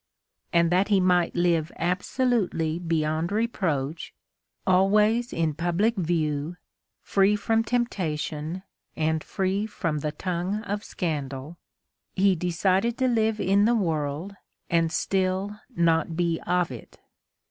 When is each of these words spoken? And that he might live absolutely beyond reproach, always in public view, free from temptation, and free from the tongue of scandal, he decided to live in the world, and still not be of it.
And 0.51 0.71
that 0.71 0.87
he 0.87 0.99
might 0.99 1.35
live 1.35 1.71
absolutely 1.75 2.79
beyond 2.79 3.31
reproach, 3.31 4.15
always 4.65 5.31
in 5.31 5.53
public 5.53 5.95
view, 5.95 6.57
free 7.03 7.35
from 7.35 7.63
temptation, 7.63 8.63
and 8.95 9.23
free 9.23 9.67
from 9.67 9.99
the 9.99 10.11
tongue 10.11 10.63
of 10.63 10.83
scandal, 10.83 11.59
he 12.15 12.35
decided 12.35 12.97
to 12.97 13.07
live 13.07 13.39
in 13.39 13.65
the 13.65 13.75
world, 13.75 14.35
and 14.71 14.91
still 14.91 15.59
not 15.75 16.15
be 16.17 16.41
of 16.47 16.71
it. 16.71 16.97